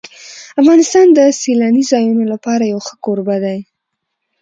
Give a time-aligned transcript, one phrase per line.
[0.61, 3.59] افغانستان د سیلاني ځایونو لپاره یو ښه کوربه دی.